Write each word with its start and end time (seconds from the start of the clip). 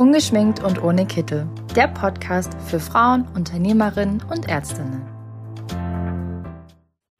Ungeschminkt 0.00 0.64
und 0.64 0.82
ohne 0.82 1.04
Kittel. 1.04 1.46
Der 1.76 1.86
Podcast 1.86 2.54
für 2.62 2.80
Frauen, 2.80 3.28
Unternehmerinnen 3.34 4.22
und 4.30 4.48
Ärztinnen. 4.48 5.02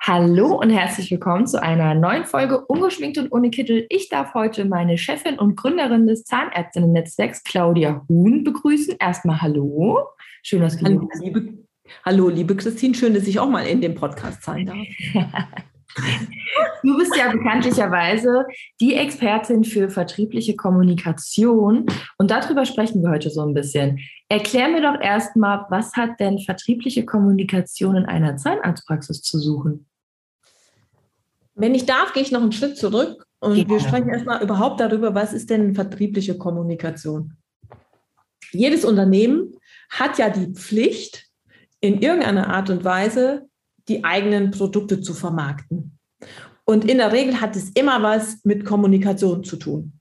Hallo 0.00 0.58
und 0.58 0.70
herzlich 0.70 1.10
willkommen 1.10 1.46
zu 1.46 1.62
einer 1.62 1.94
neuen 1.94 2.24
Folge 2.24 2.64
Ungeschminkt 2.64 3.18
und 3.18 3.32
ohne 3.32 3.50
Kittel. 3.50 3.84
Ich 3.90 4.08
darf 4.08 4.32
heute 4.32 4.64
meine 4.64 4.96
Chefin 4.96 5.38
und 5.38 5.56
Gründerin 5.56 6.06
des 6.06 6.24
Zahnärztinnen-Netzwerks, 6.24 7.44
Claudia 7.44 8.00
Huhn, 8.08 8.44
begrüßen. 8.44 8.96
Erstmal 8.98 9.42
hallo. 9.42 9.98
Schön, 10.42 10.62
dass 10.62 10.78
du 10.78 10.86
hallo, 10.86 11.06
liebe, 11.20 11.52
hallo, 12.02 12.30
liebe 12.30 12.56
Christine. 12.56 12.94
Schön, 12.94 13.12
dass 13.12 13.26
ich 13.26 13.38
auch 13.38 13.50
mal 13.50 13.66
in 13.66 13.82
dem 13.82 13.94
Podcast 13.94 14.42
sein 14.42 14.64
darf. 14.64 14.78
Du 16.82 16.96
bist 16.96 17.14
ja 17.16 17.30
bekanntlicherweise 17.30 18.46
die 18.80 18.94
Expertin 18.94 19.64
für 19.64 19.88
vertriebliche 19.88 20.56
Kommunikation 20.56 21.86
und 22.18 22.30
darüber 22.30 22.64
sprechen 22.64 23.02
wir 23.02 23.10
heute 23.10 23.30
so 23.30 23.42
ein 23.42 23.54
bisschen. 23.54 23.98
Erklär 24.28 24.68
mir 24.68 24.82
doch 24.82 25.00
erstmal, 25.00 25.66
was 25.68 25.94
hat 25.94 26.20
denn 26.20 26.38
vertriebliche 26.38 27.04
Kommunikation 27.04 27.96
in 27.96 28.06
einer 28.06 28.36
Zahnarztpraxis 28.36 29.22
zu 29.22 29.38
suchen? 29.38 29.86
Wenn 31.54 31.74
ich 31.74 31.86
darf, 31.86 32.12
gehe 32.12 32.22
ich 32.22 32.32
noch 32.32 32.42
einen 32.42 32.52
Schritt 32.52 32.78
zurück 32.78 33.26
und 33.40 33.54
Gerne. 33.54 33.68
wir 33.68 33.80
sprechen 33.80 34.08
erstmal 34.08 34.42
überhaupt 34.42 34.80
darüber, 34.80 35.14
was 35.14 35.32
ist 35.32 35.50
denn 35.50 35.74
vertriebliche 35.74 36.38
Kommunikation? 36.38 37.36
Jedes 38.52 38.84
Unternehmen 38.84 39.54
hat 39.90 40.18
ja 40.18 40.30
die 40.30 40.52
Pflicht, 40.52 41.30
in 41.80 42.00
irgendeiner 42.00 42.48
Art 42.48 42.70
und 42.70 42.84
Weise 42.84 43.48
die 43.90 44.04
eigenen 44.04 44.52
Produkte 44.52 45.00
zu 45.00 45.12
vermarkten. 45.12 45.98
Und 46.64 46.88
in 46.88 46.98
der 46.98 47.12
Regel 47.12 47.40
hat 47.40 47.56
es 47.56 47.70
immer 47.70 48.02
was 48.02 48.44
mit 48.44 48.64
Kommunikation 48.64 49.44
zu 49.44 49.56
tun. 49.56 50.00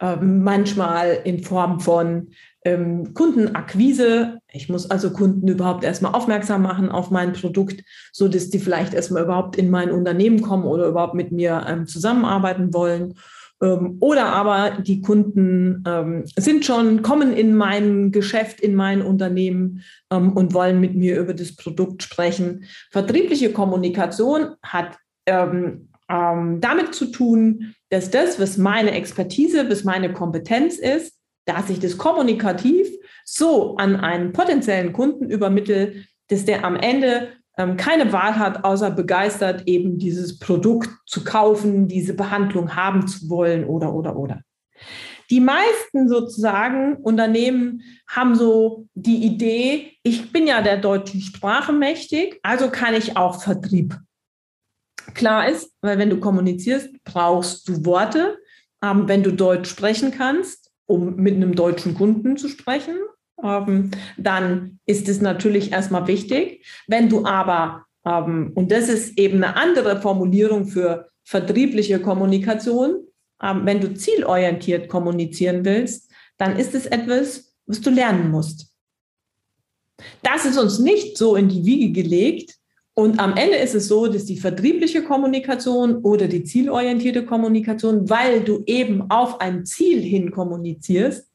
Ähm, 0.00 0.42
manchmal 0.42 1.20
in 1.24 1.42
Form 1.42 1.80
von 1.80 2.30
ähm, 2.64 3.14
Kundenakquise. 3.14 4.38
Ich 4.52 4.68
muss 4.68 4.90
also 4.90 5.10
Kunden 5.10 5.48
überhaupt 5.48 5.84
erstmal 5.84 6.14
aufmerksam 6.14 6.62
machen 6.62 6.88
auf 6.88 7.10
mein 7.10 7.32
Produkt, 7.32 7.82
so 8.12 8.28
dass 8.28 8.50
die 8.50 8.58
vielleicht 8.58 8.94
erstmal 8.94 9.24
überhaupt 9.24 9.56
in 9.56 9.70
mein 9.70 9.90
Unternehmen 9.90 10.40
kommen 10.40 10.64
oder 10.64 10.86
überhaupt 10.86 11.14
mit 11.14 11.32
mir 11.32 11.64
ähm, 11.68 11.86
zusammenarbeiten 11.86 12.72
wollen. 12.72 13.14
Ähm, 13.62 13.96
oder 14.00 14.26
aber 14.26 14.82
die 14.82 15.00
Kunden 15.00 15.82
ähm, 15.86 16.24
sind 16.36 16.64
schon, 16.64 17.02
kommen 17.02 17.32
in 17.32 17.54
mein 17.54 18.10
Geschäft, 18.12 18.60
in 18.60 18.74
mein 18.74 19.02
Unternehmen 19.02 19.82
ähm, 20.10 20.32
und 20.32 20.54
wollen 20.54 20.80
mit 20.80 20.94
mir 20.94 21.18
über 21.18 21.34
das 21.34 21.56
Produkt 21.56 22.02
sprechen. 22.02 22.64
Vertriebliche 22.90 23.52
Kommunikation 23.52 24.56
hat 24.62 24.98
damit 25.26 26.94
zu 26.94 27.06
tun, 27.06 27.74
dass 27.88 28.10
das, 28.10 28.38
was 28.38 28.58
meine 28.58 28.90
Expertise, 28.90 29.70
was 29.70 29.84
meine 29.84 30.12
Kompetenz 30.12 30.76
ist, 30.76 31.18
dass 31.46 31.70
ich 31.70 31.80
das 31.80 31.96
kommunikativ 31.96 32.88
so 33.24 33.76
an 33.76 33.96
einen 33.96 34.32
potenziellen 34.32 34.92
Kunden 34.92 35.30
übermittle, 35.30 36.04
dass 36.28 36.44
der 36.44 36.62
am 36.64 36.76
Ende 36.76 37.28
keine 37.56 38.12
Wahl 38.12 38.38
hat, 38.38 38.64
außer 38.64 38.90
begeistert 38.90 39.62
eben 39.66 39.98
dieses 39.98 40.38
Produkt 40.38 40.90
zu 41.06 41.22
kaufen, 41.24 41.86
diese 41.86 42.14
Behandlung 42.14 42.74
haben 42.74 43.06
zu 43.06 43.28
wollen 43.28 43.64
oder, 43.64 43.94
oder, 43.94 44.16
oder. 44.16 44.42
Die 45.30 45.40
meisten 45.40 46.08
sozusagen 46.08 46.96
Unternehmen 46.96 47.82
haben 48.08 48.34
so 48.34 48.86
die 48.94 49.24
Idee, 49.24 49.92
ich 50.02 50.32
bin 50.32 50.46
ja 50.46 50.60
der 50.60 50.76
deutschen 50.76 51.20
Sprache 51.20 51.72
mächtig, 51.72 52.38
also 52.42 52.70
kann 52.70 52.94
ich 52.94 53.16
auch 53.16 53.42
Vertrieb. 53.42 53.96
Klar 55.14 55.48
ist, 55.48 55.72
weil 55.80 55.98
wenn 55.98 56.10
du 56.10 56.18
kommunizierst, 56.18 56.90
brauchst 57.04 57.68
du 57.68 57.84
Worte. 57.84 58.38
Ähm, 58.82 59.08
wenn 59.08 59.22
du 59.22 59.32
Deutsch 59.32 59.70
sprechen 59.70 60.10
kannst, 60.10 60.70
um 60.86 61.16
mit 61.16 61.34
einem 61.34 61.54
deutschen 61.54 61.94
Kunden 61.94 62.36
zu 62.36 62.48
sprechen, 62.48 62.96
ähm, 63.42 63.90
dann 64.16 64.78
ist 64.86 65.08
es 65.08 65.20
natürlich 65.20 65.72
erstmal 65.72 66.06
wichtig. 66.06 66.66
Wenn 66.86 67.08
du 67.08 67.24
aber, 67.24 67.84
ähm, 68.04 68.52
und 68.54 68.70
das 68.70 68.88
ist 68.88 69.18
eben 69.18 69.42
eine 69.42 69.56
andere 69.56 70.00
Formulierung 70.00 70.66
für 70.66 71.08
vertriebliche 71.24 72.00
Kommunikation, 72.00 73.06
ähm, 73.42 73.62
wenn 73.64 73.80
du 73.80 73.94
zielorientiert 73.94 74.88
kommunizieren 74.88 75.64
willst, 75.64 76.10
dann 76.38 76.56
ist 76.56 76.74
es 76.74 76.86
etwas, 76.86 77.54
was 77.66 77.80
du 77.80 77.90
lernen 77.90 78.30
musst. 78.30 78.70
Das 80.22 80.44
ist 80.44 80.58
uns 80.58 80.78
nicht 80.78 81.16
so 81.16 81.36
in 81.36 81.48
die 81.48 81.64
Wiege 81.64 82.02
gelegt. 82.02 82.56
Und 82.96 83.18
am 83.18 83.36
Ende 83.36 83.56
ist 83.56 83.74
es 83.74 83.88
so, 83.88 84.06
dass 84.06 84.24
die 84.24 84.38
vertriebliche 84.38 85.02
Kommunikation 85.02 85.96
oder 85.96 86.28
die 86.28 86.44
zielorientierte 86.44 87.24
Kommunikation, 87.24 88.08
weil 88.08 88.42
du 88.42 88.62
eben 88.66 89.10
auf 89.10 89.40
ein 89.40 89.66
Ziel 89.66 90.00
hin 90.00 90.30
kommunizierst, 90.30 91.26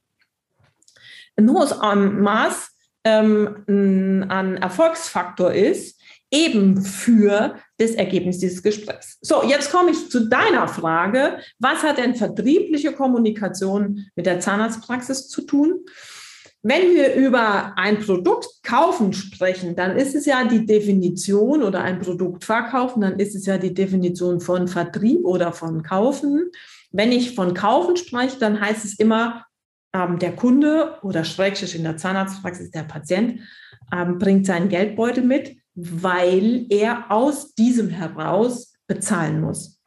ein 1.39 1.51
hohes 1.51 1.75
Maß 1.75 2.69
ähm, 3.05 4.25
an 4.29 4.57
Erfolgsfaktor 4.57 5.53
ist, 5.53 5.99
eben 6.31 6.81
für 6.81 7.55
das 7.77 7.91
Ergebnis 7.91 8.39
dieses 8.39 8.61
Gesprächs. 8.61 9.17
So, 9.21 9.43
jetzt 9.43 9.71
komme 9.71 9.91
ich 9.91 10.09
zu 10.11 10.29
deiner 10.29 10.67
Frage. 10.67 11.39
Was 11.57 11.81
hat 11.83 11.97
denn 11.97 12.15
vertriebliche 12.15 12.91
Kommunikation 12.93 14.05
mit 14.15 14.25
der 14.25 14.39
Zahnarztpraxis 14.39 15.27
zu 15.27 15.41
tun? 15.41 15.85
Wenn 16.61 16.93
wir 16.93 17.15
über 17.15 17.77
ein 17.77 17.99
Produkt 17.99 18.47
kaufen 18.63 19.13
sprechen, 19.13 19.77
dann 19.77 19.95
ist 19.95 20.13
es 20.13 20.25
ja 20.25 20.43
die 20.43 20.65
Definition 20.65 21.63
oder 21.63 21.81
ein 21.81 21.99
Produkt 21.99 22.43
verkaufen, 22.43 23.01
dann 23.01 23.17
ist 23.17 23.33
es 23.33 23.45
ja 23.45 23.57
die 23.57 23.73
Definition 23.73 24.41
von 24.41 24.67
Vertrieb 24.67 25.23
oder 25.23 25.53
von 25.53 25.83
Kaufen. 25.83 26.51
Wenn 26.91 27.13
ich 27.13 27.33
von 27.33 27.53
Kaufen 27.53 27.95
spreche, 27.95 28.37
dann 28.39 28.59
heißt 28.59 28.83
es 28.83 28.99
immer, 28.99 29.45
ähm, 29.93 30.19
der 30.19 30.35
Kunde 30.35 30.97
oder 31.01 31.23
Schrägstrich 31.23 31.75
in 31.75 31.83
der 31.83 31.97
Zahnarztpraxis 31.97 32.71
der 32.71 32.83
Patient 32.83 33.41
ähm, 33.93 34.17
bringt 34.17 34.45
seinen 34.45 34.69
Geldbeutel 34.69 35.23
mit, 35.23 35.57
weil 35.75 36.65
er 36.69 37.11
aus 37.11 37.53
diesem 37.55 37.89
heraus 37.89 38.73
bezahlen 38.87 39.41
muss. 39.41 39.79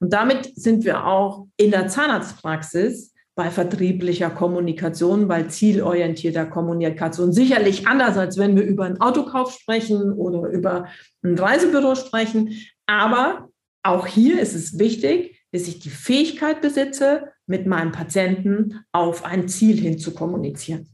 Und 0.00 0.12
damit 0.12 0.50
sind 0.56 0.84
wir 0.84 1.06
auch 1.06 1.46
in 1.56 1.70
der 1.70 1.88
Zahnarztpraxis 1.88 3.14
bei 3.34 3.50
vertrieblicher 3.50 4.30
Kommunikation, 4.30 5.28
bei 5.28 5.44
zielorientierter 5.44 6.46
Kommunikation. 6.46 7.32
Sicherlich 7.32 7.86
anders, 7.86 8.16
als 8.16 8.38
wenn 8.38 8.56
wir 8.56 8.64
über 8.64 8.84
einen 8.84 9.00
Autokauf 9.00 9.52
sprechen 9.52 10.12
oder 10.12 10.48
über 10.48 10.86
ein 11.22 11.38
Reisebüro 11.38 11.94
sprechen. 11.94 12.54
Aber 12.86 13.50
auch 13.82 14.06
hier 14.06 14.40
ist 14.40 14.54
es 14.54 14.78
wichtig, 14.78 15.44
dass 15.52 15.68
ich 15.68 15.80
die 15.80 15.90
Fähigkeit 15.90 16.62
besitze, 16.62 17.32
mit 17.46 17.66
meinem 17.66 17.92
Patienten 17.92 18.84
auf 18.92 19.24
ein 19.24 19.48
Ziel 19.48 19.80
hin 19.80 19.98
zu 19.98 20.12
kommunizieren. 20.12 20.88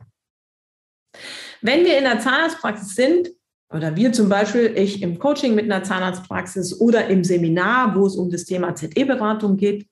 Wenn 1.60 1.84
wir 1.84 1.98
in 1.98 2.04
der 2.04 2.20
Zahnarztpraxis 2.20 2.94
sind, 2.94 3.30
oder 3.72 3.96
wir 3.96 4.12
zum 4.12 4.28
Beispiel, 4.28 4.74
ich 4.76 5.02
im 5.02 5.18
Coaching 5.18 5.54
mit 5.54 5.64
einer 5.64 5.82
Zahnarztpraxis 5.82 6.78
oder 6.78 7.06
im 7.08 7.24
Seminar, 7.24 7.96
wo 7.96 8.06
es 8.06 8.16
um 8.16 8.30
das 8.30 8.44
Thema 8.44 8.74
ZE-Beratung 8.74 9.56
geht, 9.56 9.88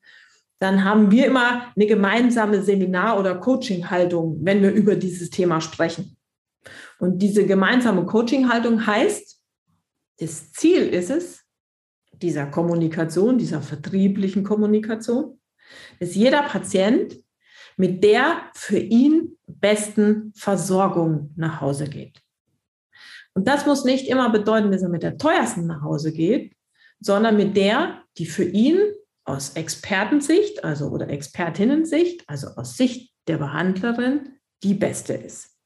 dann 0.58 0.84
haben 0.84 1.10
wir 1.10 1.26
immer 1.26 1.72
eine 1.74 1.86
gemeinsame 1.86 2.62
Seminar- 2.62 3.18
oder 3.18 3.36
Coaching-Haltung, 3.36 4.38
wenn 4.42 4.60
wir 4.60 4.70
über 4.72 4.96
dieses 4.96 5.30
Thema 5.30 5.62
sprechen. 5.62 6.18
Und 6.98 7.20
diese 7.20 7.46
gemeinsame 7.46 8.04
Coaching-Haltung 8.04 8.86
heißt, 8.86 9.40
das 10.18 10.52
Ziel 10.52 10.82
ist 10.82 11.08
es, 11.08 11.40
dieser 12.12 12.46
Kommunikation, 12.46 13.38
dieser 13.38 13.62
vertrieblichen 13.62 14.44
Kommunikation, 14.44 15.39
dass 15.98 16.14
jeder 16.14 16.42
Patient 16.42 17.16
mit 17.76 18.04
der 18.04 18.42
für 18.54 18.78
ihn 18.78 19.38
besten 19.46 20.32
Versorgung 20.34 21.32
nach 21.36 21.60
Hause 21.60 21.88
geht. 21.88 22.20
Und 23.34 23.48
das 23.48 23.66
muss 23.66 23.84
nicht 23.84 24.08
immer 24.08 24.30
bedeuten, 24.30 24.70
dass 24.70 24.82
er 24.82 24.88
mit 24.88 25.02
der 25.02 25.16
teuersten 25.16 25.66
nach 25.66 25.82
Hause 25.82 26.12
geht, 26.12 26.54
sondern 27.00 27.36
mit 27.36 27.56
der, 27.56 28.02
die 28.18 28.26
für 28.26 28.44
ihn 28.44 28.78
aus 29.24 29.50
Expertensicht, 29.50 30.64
also 30.64 30.88
oder 30.88 31.08
Expertinnensicht, 31.08 32.24
also 32.26 32.48
aus 32.48 32.76
Sicht 32.76 33.12
der 33.28 33.38
Behandlerin, 33.38 34.38
die 34.62 34.74
beste 34.74 35.14
ist. 35.14 35.56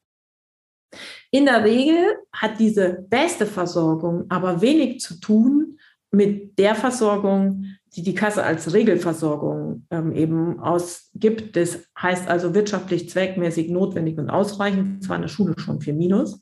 In 1.31 1.45
der 1.45 1.63
Regel 1.63 2.15
hat 2.31 2.59
diese 2.59 3.05
beste 3.09 3.45
Versorgung 3.45 4.25
aber 4.29 4.61
wenig 4.61 5.01
zu 5.01 5.19
tun 5.19 5.79
mit 6.11 6.57
der 6.57 6.75
Versorgung, 6.75 7.65
die 7.95 8.03
die 8.03 8.15
Kasse 8.15 8.43
als 8.43 8.73
Regelversorgung 8.73 9.85
ähm, 9.89 10.13
eben 10.13 10.59
ausgibt. 10.59 11.55
Das 11.55 11.79
heißt 11.99 12.27
also 12.27 12.53
wirtschaftlich 12.53 13.09
zweckmäßig 13.09 13.69
notwendig 13.69 14.17
und 14.17 14.29
ausreichend, 14.29 15.03
zwar 15.03 15.15
in 15.15 15.21
der 15.23 15.29
Schule 15.29 15.55
schon 15.57 15.81
für 15.81 15.93
Minus, 15.93 16.41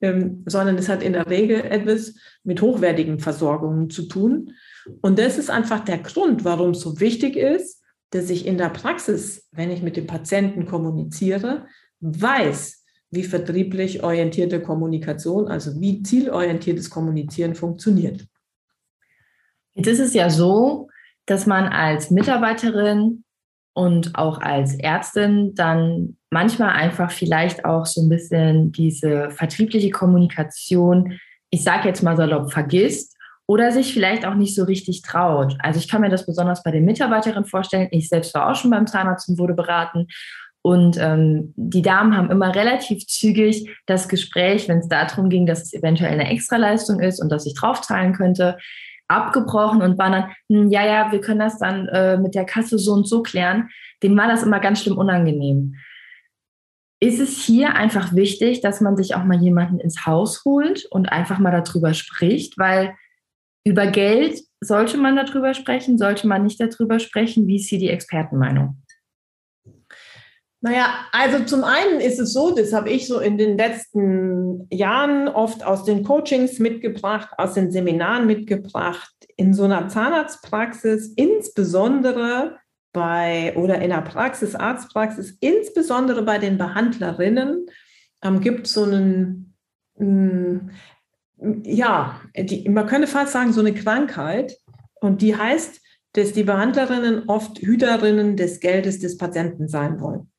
ähm, 0.00 0.44
sondern 0.46 0.78
es 0.78 0.88
hat 0.88 1.02
in 1.02 1.12
der 1.12 1.28
Regel 1.28 1.60
etwas 1.60 2.14
mit 2.44 2.62
hochwertigen 2.62 3.18
Versorgungen 3.18 3.90
zu 3.90 4.04
tun. 4.04 4.52
Und 5.00 5.18
das 5.18 5.38
ist 5.38 5.50
einfach 5.50 5.80
der 5.80 5.98
Grund, 5.98 6.44
warum 6.44 6.70
es 6.70 6.80
so 6.80 7.00
wichtig 7.00 7.36
ist, 7.36 7.82
dass 8.10 8.30
ich 8.30 8.46
in 8.46 8.58
der 8.58 8.68
Praxis, 8.68 9.48
wenn 9.52 9.70
ich 9.70 9.82
mit 9.82 9.96
dem 9.96 10.06
Patienten 10.06 10.66
kommuniziere, 10.66 11.66
weiß, 12.00 12.84
wie 13.10 13.24
vertrieblich 13.24 14.02
orientierte 14.02 14.60
Kommunikation, 14.60 15.48
also 15.48 15.80
wie 15.80 16.02
zielorientiertes 16.02 16.90
Kommunizieren 16.90 17.54
funktioniert. 17.54 18.26
Jetzt 19.74 19.86
ist 19.86 20.00
es 20.00 20.14
ja 20.14 20.30
so, 20.30 20.88
dass 21.26 21.46
man 21.46 21.66
als 21.66 22.10
Mitarbeiterin 22.10 23.24
und 23.74 24.16
auch 24.16 24.40
als 24.40 24.74
Ärztin 24.74 25.54
dann 25.54 26.16
manchmal 26.30 26.70
einfach 26.70 27.10
vielleicht 27.10 27.64
auch 27.64 27.86
so 27.86 28.02
ein 28.02 28.08
bisschen 28.08 28.72
diese 28.72 29.30
vertriebliche 29.30 29.90
Kommunikation, 29.90 31.18
ich 31.50 31.62
sage 31.62 31.88
jetzt 31.88 32.02
mal 32.02 32.16
salopp, 32.16 32.52
vergisst 32.52 33.16
oder 33.46 33.72
sich 33.72 33.92
vielleicht 33.92 34.26
auch 34.26 34.34
nicht 34.34 34.54
so 34.54 34.64
richtig 34.64 35.02
traut. 35.02 35.56
Also 35.60 35.78
ich 35.78 35.88
kann 35.88 36.00
mir 36.00 36.10
das 36.10 36.26
besonders 36.26 36.62
bei 36.62 36.70
den 36.70 36.84
Mitarbeiterinnen 36.84 37.44
vorstellen. 37.44 37.88
Ich 37.90 38.08
selbst 38.08 38.34
war 38.34 38.50
auch 38.50 38.54
schon 38.54 38.70
beim 38.70 38.86
Zahnarzt 38.86 39.28
und 39.28 39.38
wurde 39.38 39.54
beraten. 39.54 40.06
Und 40.62 40.96
ähm, 41.00 41.52
die 41.56 41.82
Damen 41.82 42.16
haben 42.16 42.30
immer 42.30 42.54
relativ 42.54 43.06
zügig 43.06 43.68
das 43.86 44.08
Gespräch, 44.08 44.68
wenn 44.68 44.78
es 44.78 44.88
darum 44.88 45.28
ging, 45.28 45.44
dass 45.44 45.62
es 45.62 45.72
eventuell 45.72 46.12
eine 46.12 46.30
Extraleistung 46.30 47.00
ist 47.00 47.20
und 47.20 47.30
dass 47.30 47.46
ich 47.46 47.54
draufzahlen 47.54 48.12
könnte, 48.12 48.58
abgebrochen 49.08 49.82
und 49.82 49.98
waren 49.98 50.12
dann, 50.12 50.30
hm, 50.48 50.70
ja, 50.70 50.84
ja, 50.84 51.12
wir 51.12 51.20
können 51.20 51.40
das 51.40 51.58
dann 51.58 51.88
äh, 51.88 52.16
mit 52.16 52.34
der 52.34 52.44
Kasse 52.44 52.78
so 52.78 52.92
und 52.92 53.06
so 53.06 53.22
klären. 53.22 53.68
Dem 54.02 54.16
war 54.16 54.28
das 54.28 54.42
immer 54.42 54.60
ganz 54.60 54.82
schlimm 54.82 54.98
unangenehm. 54.98 55.74
Ist 57.00 57.18
es 57.18 57.44
hier 57.44 57.74
einfach 57.74 58.14
wichtig, 58.14 58.60
dass 58.60 58.80
man 58.80 58.96
sich 58.96 59.14
auch 59.14 59.24
mal 59.24 59.42
jemanden 59.42 59.80
ins 59.80 60.06
Haus 60.06 60.44
holt 60.44 60.86
und 60.90 61.06
einfach 61.06 61.38
mal 61.38 61.50
darüber 61.50 61.94
spricht, 61.94 62.58
weil 62.58 62.94
über 63.64 63.86
Geld 63.88 64.40
sollte 64.60 64.98
man 64.98 65.16
darüber 65.16 65.54
sprechen, 65.54 65.98
sollte 65.98 66.26
man 66.26 66.44
nicht 66.44 66.60
darüber 66.60 66.98
sprechen? 66.98 67.46
Wie 67.46 67.56
ist 67.56 67.68
hier 67.68 67.78
die 67.78 67.90
Expertenmeinung? 67.90 68.82
Naja, 70.64 71.06
also 71.10 71.44
zum 71.44 71.64
einen 71.64 72.00
ist 72.00 72.20
es 72.20 72.32
so, 72.32 72.54
das 72.54 72.72
habe 72.72 72.88
ich 72.88 73.08
so 73.08 73.18
in 73.18 73.36
den 73.36 73.58
letzten 73.58 74.68
Jahren 74.70 75.26
oft 75.26 75.66
aus 75.66 75.84
den 75.84 76.04
Coachings 76.04 76.60
mitgebracht, 76.60 77.30
aus 77.36 77.54
den 77.54 77.72
Seminaren 77.72 78.28
mitgebracht, 78.28 79.12
in 79.36 79.54
so 79.54 79.64
einer 79.64 79.88
Zahnarztpraxis, 79.88 81.14
insbesondere 81.16 82.58
bei 82.92 83.56
oder 83.56 83.80
in 83.80 83.90
der 83.90 84.02
Praxis, 84.02 84.54
Arztpraxis, 84.54 85.36
insbesondere 85.40 86.22
bei 86.22 86.38
den 86.38 86.58
Behandlerinnen, 86.58 87.66
ähm, 88.22 88.40
gibt 88.40 88.68
es 88.68 88.74
so 88.74 88.84
einen, 88.84 89.56
mh, 89.98 90.06
mm, 90.06 91.62
ja, 91.64 92.20
die, 92.36 92.68
man 92.68 92.86
könnte 92.86 93.08
fast 93.08 93.32
sagen, 93.32 93.52
so 93.52 93.60
eine 93.60 93.74
Krankheit. 93.74 94.56
Und 95.00 95.22
die 95.22 95.36
heißt, 95.36 95.80
dass 96.12 96.32
die 96.32 96.44
Behandlerinnen 96.44 97.28
oft 97.28 97.58
Hüterinnen 97.58 98.36
des 98.36 98.60
Geldes 98.60 99.00
des 99.00 99.18
Patienten 99.18 99.66
sein 99.66 100.00
wollen. 100.00 100.31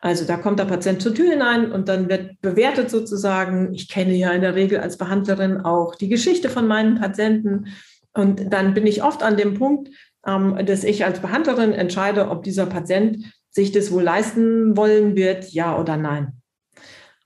Also 0.00 0.24
da 0.24 0.38
kommt 0.38 0.58
der 0.58 0.64
Patient 0.64 1.02
zur 1.02 1.14
Tür 1.14 1.30
hinein 1.30 1.70
und 1.70 1.88
dann 1.88 2.08
wird 2.08 2.40
bewertet 2.40 2.90
sozusagen, 2.90 3.74
ich 3.74 3.88
kenne 3.88 4.14
ja 4.14 4.32
in 4.32 4.40
der 4.40 4.54
Regel 4.54 4.80
als 4.80 4.96
Behandlerin 4.96 5.58
auch 5.58 5.94
die 5.94 6.08
Geschichte 6.08 6.48
von 6.48 6.66
meinen 6.66 6.98
Patienten. 6.98 7.66
Und 8.14 8.52
dann 8.52 8.72
bin 8.72 8.86
ich 8.86 9.02
oft 9.02 9.22
an 9.22 9.36
dem 9.36 9.54
Punkt, 9.54 9.90
ähm, 10.26 10.58
dass 10.64 10.84
ich 10.84 11.04
als 11.04 11.20
Behandlerin 11.20 11.72
entscheide, 11.72 12.30
ob 12.30 12.42
dieser 12.42 12.66
Patient 12.66 13.24
sich 13.50 13.72
das 13.72 13.92
wohl 13.92 14.02
leisten 14.02 14.76
wollen 14.76 15.16
wird, 15.16 15.50
ja 15.52 15.78
oder 15.78 15.98
nein. 15.98 16.32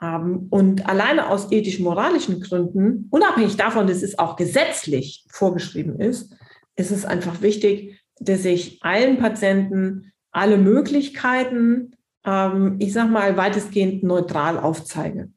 Ähm, 0.02 0.48
und 0.50 0.88
alleine 0.88 1.28
aus 1.28 1.52
ethisch-moralischen 1.52 2.40
Gründen, 2.40 3.06
unabhängig 3.10 3.56
davon, 3.56 3.86
dass 3.86 4.02
es 4.02 4.18
auch 4.18 4.34
gesetzlich 4.34 5.24
vorgeschrieben 5.30 6.00
ist, 6.00 6.34
ist 6.76 6.90
es 6.90 7.04
einfach 7.04 7.40
wichtig, 7.40 8.00
dass 8.18 8.44
ich 8.44 8.82
allen 8.82 9.18
Patienten 9.18 10.12
alle 10.32 10.58
Möglichkeiten 10.58 11.93
ähm, 12.24 12.76
ich 12.78 12.92
sag 12.92 13.10
mal, 13.10 13.36
weitestgehend 13.36 14.02
neutral 14.02 14.58
aufzeige. 14.58 15.30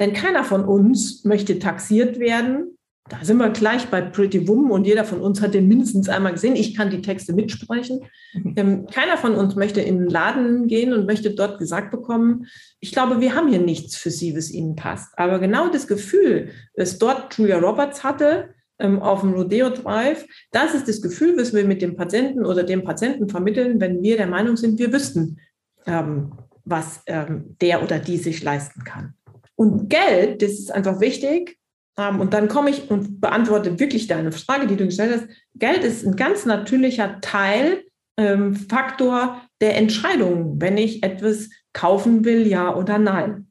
Denn 0.00 0.12
keiner 0.12 0.44
von 0.44 0.64
uns 0.64 1.24
möchte 1.24 1.58
taxiert 1.58 2.18
werden. 2.18 2.76
Da 3.10 3.18
sind 3.22 3.36
wir 3.36 3.50
gleich 3.50 3.88
bei 3.88 4.00
Pretty 4.00 4.48
Woman 4.48 4.70
und 4.70 4.86
jeder 4.86 5.04
von 5.04 5.20
uns 5.20 5.42
hat 5.42 5.52
den 5.52 5.68
mindestens 5.68 6.08
einmal 6.08 6.32
gesehen. 6.32 6.56
Ich 6.56 6.74
kann 6.74 6.88
die 6.88 7.02
Texte 7.02 7.34
mitsprechen. 7.34 8.00
Mhm. 8.32 8.54
Ähm, 8.56 8.86
keiner 8.86 9.18
von 9.18 9.34
uns 9.34 9.56
möchte 9.56 9.82
in 9.82 9.98
den 9.98 10.08
Laden 10.08 10.68
gehen 10.68 10.94
und 10.94 11.04
möchte 11.06 11.34
dort 11.34 11.58
gesagt 11.58 11.90
bekommen, 11.90 12.46
ich 12.80 12.92
glaube, 12.92 13.20
wir 13.20 13.34
haben 13.34 13.48
hier 13.48 13.60
nichts 13.60 13.94
für 13.94 14.10
Sie, 14.10 14.34
was 14.34 14.50
Ihnen 14.50 14.74
passt. 14.74 15.12
Aber 15.18 15.38
genau 15.38 15.68
das 15.68 15.86
Gefühl, 15.86 16.48
das 16.74 16.98
dort 16.98 17.36
Julia 17.36 17.58
Roberts 17.58 18.02
hatte, 18.02 18.54
ähm, 18.78 19.00
auf 19.00 19.20
dem 19.20 19.34
Rodeo 19.34 19.68
Drive, 19.68 20.26
das 20.50 20.74
ist 20.74 20.88
das 20.88 21.02
Gefühl, 21.02 21.36
was 21.36 21.52
wir 21.52 21.64
mit 21.64 21.82
dem 21.82 21.96
Patienten 21.96 22.44
oder 22.46 22.62
dem 22.62 22.84
Patienten 22.84 23.28
vermitteln, 23.28 23.80
wenn 23.80 24.02
wir 24.02 24.16
der 24.16 24.26
Meinung 24.26 24.56
sind, 24.56 24.78
wir 24.78 24.92
wüssten, 24.92 25.38
ähm, 25.86 26.32
was 26.64 27.02
ähm, 27.06 27.56
der 27.60 27.82
oder 27.82 27.98
die 27.98 28.16
sich 28.16 28.42
leisten 28.42 28.84
kann. 28.84 29.14
Und 29.56 29.88
Geld, 29.88 30.42
das 30.42 30.52
ist 30.52 30.72
einfach 30.72 31.00
wichtig. 31.00 31.58
Ähm, 31.96 32.20
und 32.20 32.32
dann 32.34 32.48
komme 32.48 32.70
ich 32.70 32.90
und 32.90 33.20
beantworte 33.20 33.78
wirklich 33.78 34.06
deine 34.06 34.32
Frage, 34.32 34.66
die 34.66 34.76
du 34.76 34.86
gestellt 34.86 35.14
hast. 35.14 35.28
Geld 35.54 35.84
ist 35.84 36.04
ein 36.04 36.16
ganz 36.16 36.44
natürlicher 36.44 37.20
Teil, 37.20 37.84
ähm, 38.16 38.54
Faktor 38.54 39.42
der 39.60 39.76
Entscheidung, 39.76 40.60
wenn 40.60 40.76
ich 40.76 41.02
etwas 41.02 41.50
kaufen 41.72 42.24
will, 42.24 42.46
ja 42.46 42.74
oder 42.74 42.98
nein. 42.98 43.50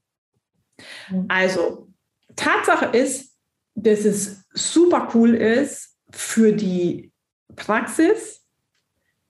Also, 1.28 1.90
Tatsache 2.36 2.98
ist, 2.98 3.36
dass 3.76 4.06
es 4.06 4.46
super 4.54 5.10
cool 5.14 5.34
ist 5.36 5.98
für 6.12 6.54
die 6.54 7.12
Praxis, 7.56 8.46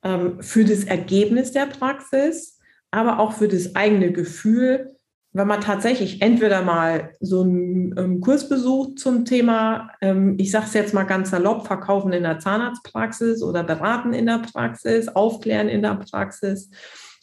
ähm, 0.04 0.42
für 0.42 0.66
das 0.66 0.84
Ergebnis 0.84 1.52
der 1.52 1.66
Praxis, 1.66 2.60
aber 2.94 3.20
auch 3.20 3.34
für 3.34 3.48
das 3.48 3.76
eigene 3.76 4.12
Gefühl, 4.12 4.96
wenn 5.32 5.48
man 5.48 5.62
tatsächlich 5.62 6.22
entweder 6.22 6.62
mal 6.62 7.14
so 7.20 7.42
einen 7.42 7.98
ähm, 7.98 8.22
Kurs 8.22 8.48
besucht 8.48 9.00
zum 9.00 9.26
Thema, 9.26 9.90
ähm, 10.00 10.36
ich 10.38 10.52
sage 10.52 10.66
es 10.68 10.74
jetzt 10.76 10.94
mal 10.94 11.06
ganz 11.06 11.32
salopp, 11.32 11.66
verkaufen 11.66 12.14
in 12.14 12.22
der 12.22 12.38
Zahnarztpraxis 12.38 13.42
oder 13.42 13.64
beraten 13.64 14.14
in 14.14 14.28
der 14.28 14.40
Praxis, 14.40 15.08
aufklären 15.08 15.70
in 15.70 15.82
der 15.82 15.96
Praxis. 15.96 16.70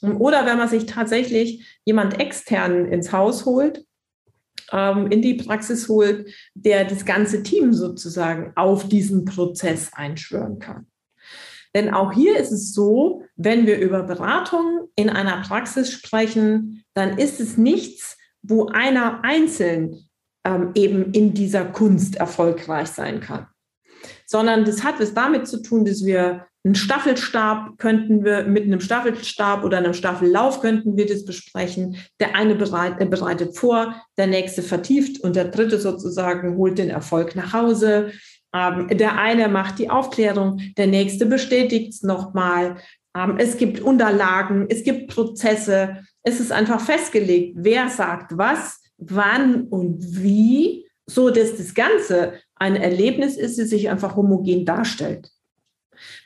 Oder 0.03 0.45
wenn 0.45 0.59
man 0.59 0.69
sich 0.69 0.87
tatsächlich 0.87 1.81
jemand 1.85 2.19
extern 2.19 2.87
ins 2.87 3.13
Haus 3.13 3.45
holt, 3.47 3.85
ähm, 4.73 5.07
in 5.07 5.23
die 5.23 5.35
Praxis 5.35 5.89
holt, 5.89 6.29
der 6.55 6.85
das 6.85 7.05
ganze 7.05 7.45
Team 7.45 7.73
sozusagen 7.73 8.53
auf 8.57 8.89
diesen 8.89 9.25
Prozess 9.25 9.93
einschwören 9.93 10.59
kann. 10.59 10.89
Denn 11.75 11.95
auch 11.95 12.13
hier 12.13 12.37
ist 12.37 12.51
es 12.51 12.75
so, 12.75 13.23
wenn 13.43 13.67
wir 13.67 13.79
über 13.79 14.03
Beratung 14.03 14.89
in 14.97 15.09
einer 15.09 15.41
Praxis 15.43 15.91
sprechen, 15.91 16.85
dann 16.95 17.17
ist 17.17 17.41
es 17.41 17.57
nichts, 17.57 18.19
wo 18.43 18.67
einer 18.67 19.25
einzeln 19.25 20.09
ähm, 20.45 20.73
eben 20.75 21.13
in 21.13 21.33
dieser 21.33 21.65
Kunst 21.65 22.17
erfolgreich 22.17 22.89
sein 22.89 23.21
kann. 23.21 23.47
Sondern 24.27 24.65
das 24.65 24.85
hat 24.85 25.01
es 25.01 25.15
damit 25.15 25.49
zu 25.49 25.63
tun, 25.63 25.85
dass 25.85 26.05
wir 26.05 26.47
einen 26.63 26.75
Staffelstab 26.75 27.79
könnten 27.79 28.23
wir 28.23 28.45
mit 28.45 28.65
einem 28.65 28.81
Staffelstab 28.81 29.65
oder 29.65 29.79
einem 29.79 29.95
Staffellauf 29.95 30.61
könnten 30.61 30.99
wir 30.99 31.07
das 31.07 31.25
besprechen. 31.25 31.97
Der 32.21 32.35
eine 32.35 32.55
bereit, 32.55 32.99
bereitet 33.09 33.57
vor, 33.57 33.95
der 34.19 34.27
nächste 34.27 34.63
vertieft 34.63 35.21
und 35.25 35.37
der 35.37 35.47
dritte 35.47 35.81
sozusagen 35.81 36.59
holt 36.59 36.77
den 36.77 36.91
Erfolg 36.91 37.35
nach 37.35 37.55
Hause. 37.55 38.13
Ähm, 38.55 38.89
der 38.89 39.19
eine 39.19 39.49
macht 39.49 39.79
die 39.79 39.89
Aufklärung, 39.89 40.61
der 40.77 40.87
nächste 40.87 41.25
bestätigt 41.25 41.95
es 41.95 42.03
nochmal. 42.03 42.77
Es 43.39 43.57
gibt 43.57 43.81
Unterlagen, 43.81 44.67
es 44.69 44.85
gibt 44.85 45.13
Prozesse. 45.13 46.05
Es 46.23 46.39
ist 46.39 46.53
einfach 46.53 46.81
festgelegt, 46.81 47.57
wer 47.59 47.89
sagt 47.89 48.37
was, 48.37 48.81
wann 48.99 49.65
und 49.65 49.99
wie, 50.23 50.87
so 51.07 51.31
dass 51.31 51.57
das 51.57 51.75
Ganze 51.75 52.35
ein 52.55 52.77
Erlebnis 52.77 53.37
ist, 53.37 53.59
das 53.59 53.71
sich 53.71 53.89
einfach 53.89 54.17
homogen 54.17 54.65
darstellt. 54.65 55.31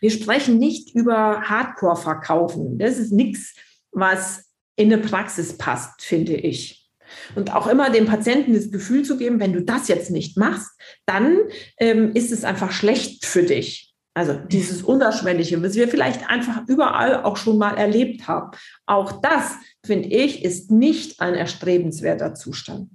Wir 0.00 0.11
sprechen 0.11 0.59
nicht 0.59 0.95
über 0.95 1.43
Hardcore-Verkaufen. 1.43 2.79
Das 2.79 2.99
ist 2.99 3.12
nichts, 3.12 3.55
was 3.93 4.50
in 4.76 4.93
eine 4.93 5.03
Praxis 5.03 5.57
passt, 5.57 6.03
finde 6.03 6.35
ich. 6.35 6.91
Und 7.35 7.55
auch 7.55 7.67
immer 7.67 7.91
dem 7.91 8.07
Patienten 8.07 8.55
das 8.55 8.71
Gefühl 8.71 9.05
zu 9.05 9.17
geben, 9.17 9.41
wenn 9.41 9.53
du 9.53 9.62
das 9.62 9.88
jetzt 9.88 10.11
nicht 10.11 10.37
machst, 10.37 10.71
dann 11.07 11.38
ähm, 11.79 12.12
ist 12.14 12.33
es 12.33 12.45
einfach 12.45 12.73
schlecht 12.73 13.25
für 13.25 13.43
dich. 13.43 13.84
Also 14.14 14.35
dieses 14.35 14.83
Unterschwellige, 14.83 15.61
was 15.62 15.75
wir 15.75 15.88
vielleicht 15.88 16.30
einfach 16.30 16.62
überall 16.68 17.25
auch 17.25 17.37
schon 17.37 17.59
mal 17.59 17.76
erlebt 17.76 18.28
haben. 18.28 18.56
Auch 18.87 19.21
das, 19.21 19.56
finde 19.85 20.09
ich, 20.09 20.44
ist 20.44 20.71
nicht 20.71 21.21
ein 21.21 21.35
erstrebenswerter 21.35 22.35
Zustand, 22.35 22.90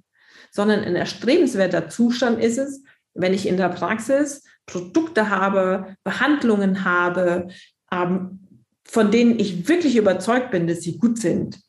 sondern 0.51 0.79
ein 0.79 0.95
erstrebenswerter 0.95 1.89
Zustand 1.89 2.41
ist 2.41 2.57
es, 2.57 2.83
wenn 3.13 3.33
ich 3.33 3.47
in 3.47 3.57
der 3.57 3.69
Praxis 3.69 4.43
Produkte 4.65 5.29
habe, 5.29 5.95
Behandlungen 6.03 6.85
habe, 6.85 7.49
ähm, 7.91 8.47
von 8.85 9.11
denen 9.11 9.37
ich 9.39 9.67
wirklich 9.67 9.97
überzeugt 9.97 10.51
bin, 10.51 10.67
dass 10.67 10.81
sie 10.81 10.97
gut 10.97 11.19
sind 11.19 11.59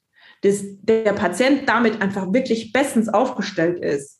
dass 0.42 0.62
der 0.80 1.12
Patient 1.12 1.68
damit 1.68 2.00
einfach 2.00 2.32
wirklich 2.32 2.72
bestens 2.72 3.08
aufgestellt 3.08 3.82
ist, 3.84 4.19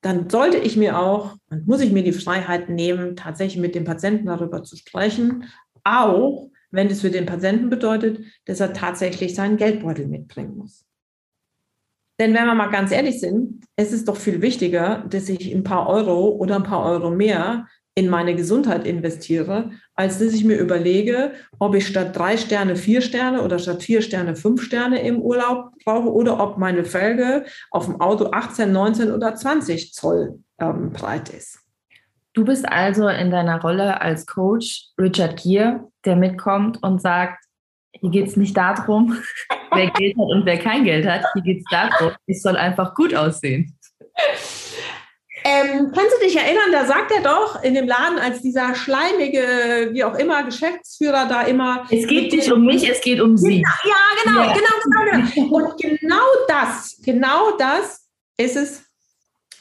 dann 0.00 0.30
sollte 0.30 0.58
ich 0.58 0.76
mir 0.76 0.98
auch 0.98 1.36
und 1.50 1.66
muss 1.66 1.80
ich 1.80 1.92
mir 1.92 2.02
die 2.02 2.12
Freiheit 2.12 2.68
nehmen, 2.68 3.16
tatsächlich 3.16 3.60
mit 3.60 3.74
dem 3.74 3.84
Patienten 3.84 4.26
darüber 4.26 4.62
zu 4.62 4.76
sprechen, 4.76 5.44
auch 5.84 6.50
wenn 6.70 6.88
es 6.88 7.00
für 7.00 7.10
den 7.10 7.26
Patienten 7.26 7.70
bedeutet, 7.70 8.20
dass 8.44 8.60
er 8.60 8.72
tatsächlich 8.72 9.34
seinen 9.34 9.56
Geldbeutel 9.56 10.06
mitbringen 10.06 10.56
muss. 10.56 10.84
Denn 12.20 12.34
wenn 12.34 12.46
wir 12.46 12.54
mal 12.54 12.70
ganz 12.70 12.90
ehrlich 12.90 13.20
sind, 13.20 13.64
es 13.76 13.92
ist 13.92 14.08
doch 14.08 14.16
viel 14.16 14.42
wichtiger, 14.42 15.04
dass 15.08 15.28
ich 15.28 15.54
ein 15.54 15.62
paar 15.62 15.88
Euro 15.88 16.30
oder 16.30 16.56
ein 16.56 16.64
paar 16.64 16.84
Euro 16.84 17.10
mehr 17.10 17.68
in 17.94 18.08
meine 18.08 18.34
Gesundheit 18.34 18.86
investiere, 18.86 19.70
als 19.98 20.20
dass 20.20 20.32
ich 20.32 20.44
mir 20.44 20.56
überlege, 20.58 21.32
ob 21.58 21.74
ich 21.74 21.88
statt 21.88 22.16
drei 22.16 22.36
Sterne 22.36 22.76
vier 22.76 23.00
Sterne 23.00 23.42
oder 23.42 23.58
statt 23.58 23.82
vier 23.82 24.00
Sterne 24.00 24.36
fünf 24.36 24.62
Sterne 24.62 25.02
im 25.02 25.20
Urlaub 25.20 25.72
brauche 25.84 26.12
oder 26.12 26.38
ob 26.38 26.56
meine 26.56 26.84
Felge 26.84 27.46
auf 27.72 27.86
dem 27.86 28.00
Auto 28.00 28.30
18, 28.30 28.70
19 28.70 29.10
oder 29.10 29.34
20 29.34 29.92
Zoll 29.92 30.38
ähm, 30.60 30.92
breit 30.92 31.30
ist. 31.30 31.58
Du 32.32 32.44
bist 32.44 32.68
also 32.68 33.08
in 33.08 33.32
deiner 33.32 33.60
Rolle 33.60 34.00
als 34.00 34.24
Coach 34.24 34.84
Richard 35.00 35.42
Gere, 35.42 35.88
der 36.04 36.14
mitkommt 36.14 36.80
und 36.80 37.02
sagt, 37.02 37.44
hier 37.90 38.10
geht 38.10 38.28
es 38.28 38.36
nicht 38.36 38.56
darum, 38.56 39.18
wer 39.72 39.90
Geld 39.90 40.16
hat 40.16 40.28
und 40.28 40.46
wer 40.46 40.58
kein 40.58 40.84
Geld 40.84 41.08
hat. 41.08 41.24
Hier 41.32 41.42
geht 41.42 41.58
es 41.58 41.64
darum, 41.72 42.12
ich 42.26 42.40
soll 42.40 42.56
einfach 42.56 42.94
gut 42.94 43.16
aussehen. 43.16 43.76
Ähm, 45.48 45.90
kannst 45.94 46.16
du 46.16 46.24
dich 46.24 46.36
erinnern, 46.36 46.70
da 46.72 46.84
sagt 46.84 47.10
er 47.10 47.22
doch 47.22 47.62
in 47.62 47.74
dem 47.74 47.86
Laden, 47.86 48.18
als 48.18 48.42
dieser 48.42 48.74
schleimige, 48.74 49.90
wie 49.92 50.04
auch 50.04 50.18
immer, 50.18 50.42
Geschäftsführer 50.42 51.26
da 51.26 51.42
immer. 51.42 51.86
Es 51.90 52.06
geht 52.06 52.32
nicht 52.32 52.52
um 52.52 52.66
mich, 52.66 52.88
es 52.88 53.00
geht 53.00 53.20
um 53.20 53.36
Sie. 53.36 53.62
Ja, 53.84 54.22
genau, 54.24 54.40
ja. 54.42 54.52
genau, 54.52 54.68
genau, 54.84 55.28
genau. 55.34 55.56
Und 55.56 55.80
genau 55.80 56.24
das, 56.48 57.00
genau 57.02 57.56
das 57.56 58.08
ist 58.36 58.56
es, 58.56 58.82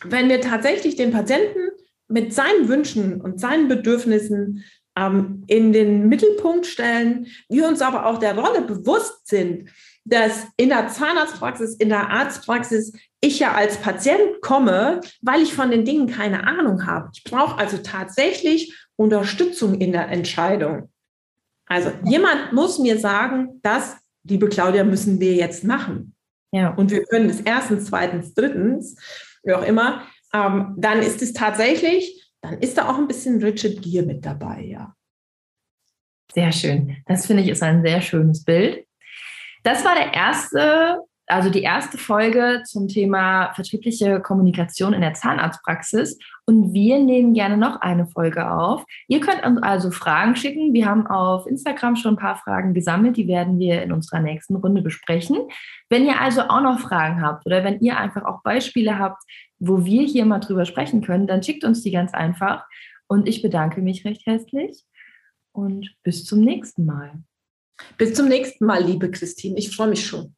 wenn 0.04 0.30
wir 0.30 0.42
tatsächlich 0.42 0.96
den 0.96 1.12
Patienten 1.12 1.70
mit 2.10 2.34
seinen 2.34 2.68
Wünschen 2.68 3.22
und 3.22 3.40
seinen 3.40 3.68
Bedürfnissen 3.68 4.66
ähm, 4.98 5.44
in 5.48 5.72
den 5.72 6.10
Mittelpunkt 6.10 6.66
stellen, 6.66 7.28
wir 7.50 7.68
uns 7.68 7.82
aber 7.82 8.06
auch 8.06 8.18
der 8.18 8.38
Rolle 8.38 8.62
bewusst 8.62 9.28
sind, 9.28 9.70
dass 10.10 10.48
in 10.56 10.70
der 10.70 10.88
Zahnarztpraxis, 10.88 11.76
in 11.76 11.90
der 11.90 12.10
Arztpraxis 12.10 12.94
ich 13.20 13.40
ja 13.40 13.54
als 13.54 13.78
Patient 13.78 14.42
komme, 14.42 15.02
weil 15.22 15.42
ich 15.42 15.54
von 15.54 15.70
den 15.70 15.84
Dingen 15.84 16.08
keine 16.08 16.48
Ahnung 16.48 16.86
habe. 16.86 17.10
Ich 17.14 17.24
brauche 17.24 17.58
also 17.58 17.78
tatsächlich 17.78 18.74
Unterstützung 18.96 19.76
in 19.82 19.92
der 19.92 20.08
Entscheidung. 20.08 20.90
Also 21.66 21.92
jemand 22.06 22.54
muss 22.54 22.80
mir 22.80 22.98
sagen, 22.98 23.60
das, 23.62 23.98
liebe 24.24 24.48
Claudia, 24.48 24.86
müssen 24.86 25.20
wir 25.20 25.34
jetzt 25.34 25.66
machen. 25.66 26.16
Ja. 26.52 26.74
Und 26.74 26.92
wir 26.92 27.04
können 27.04 27.30
es 27.30 27.42
erstens, 27.42 27.88
zweitens, 27.88 28.34
drittens, 28.34 28.96
wie 29.44 29.54
auch 29.54 29.64
immer. 29.64 30.04
Ähm, 30.34 30.76
dann 30.78 31.00
ist 31.00 31.22
es 31.22 31.34
tatsächlich, 31.34 32.32
dann 32.42 32.60
ist 32.60 32.78
da 32.78 32.90
auch 32.90 32.98
ein 32.98 33.08
bisschen 33.08 33.44
Richard 33.44 33.82
Gere 33.82 34.06
mit 34.06 34.26
dabei, 34.26 34.64
ja. 34.64 34.94
Sehr 36.34 36.52
schön. 36.52 36.98
Das 37.06 37.26
finde 37.26 37.44
ich 37.44 37.50
ist 37.50 37.64
ein 37.64 37.82
sehr 37.82 38.00
schönes 38.02 38.44
Bild. 38.44 38.87
Das 39.68 39.84
war 39.84 39.96
der 39.96 40.14
erste 40.14 41.04
also 41.30 41.50
die 41.50 41.62
erste 41.62 41.98
Folge 41.98 42.64
zum 42.64 42.88
Thema 42.88 43.52
vertriebliche 43.54 44.22
Kommunikation 44.22 44.94
in 44.94 45.02
der 45.02 45.14
Zahnarztpraxis. 45.14 46.18
Und 46.46 46.72
wir 46.72 47.00
nehmen 47.00 47.34
gerne 47.34 47.58
noch 47.58 47.82
eine 47.82 48.08
Folge 48.08 48.50
auf. 48.50 48.86
Ihr 49.10 49.20
könnt 49.20 49.46
uns 49.46 49.62
also 49.62 49.92
Fragen 49.92 50.38
schicken. 50.38 50.74
Wir 50.74 50.86
haben 50.86 51.06
auf 51.06 51.46
Instagram 51.46 51.98
schon 51.98 52.14
ein 52.14 52.18
paar 52.18 52.38
Fragen 52.38 52.74
gesammelt. 52.74 53.18
Die 53.18 53.28
werden 53.28 53.60
wir 53.60 53.84
in 53.84 53.92
unserer 53.92 54.22
nächsten 54.22 54.56
Runde 54.56 54.82
besprechen. 54.82 55.36
Wenn 55.90 56.06
ihr 56.06 56.22
also 56.22 56.44
auch 56.44 56.62
noch 56.62 56.80
Fragen 56.80 57.22
habt 57.22 57.46
oder 57.46 57.66
wenn 57.66 57.82
ihr 57.82 57.98
einfach 57.98 58.24
auch 58.24 58.42
Beispiele 58.44 58.98
habt, 58.98 59.22
wo 59.60 59.84
wir 59.84 60.04
hier 60.04 60.26
mal 60.26 60.40
drüber 60.40 60.64
sprechen 60.64 61.02
können, 61.02 61.28
dann 61.28 61.44
schickt 61.44 61.66
uns 61.66 61.84
die 61.84 61.92
ganz 61.92 62.14
einfach. 62.14 62.64
Und 63.08 63.28
ich 63.28 63.42
bedanke 63.42 63.82
mich 63.82 64.06
recht 64.06 64.26
herzlich 64.26 64.86
und 65.52 65.94
bis 66.04 66.24
zum 66.24 66.40
nächsten 66.40 66.86
Mal. 66.86 67.22
Bis 67.98 68.14
zum 68.14 68.28
nächsten 68.28 68.66
Mal, 68.66 68.84
liebe 68.84 69.10
Christine. 69.12 69.58
Ich 69.58 69.76
freue 69.76 69.90
mich 69.90 70.06
schon. 70.06 70.36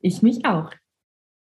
Ich 0.00 0.22
mich 0.22 0.44
auch. 0.44 0.70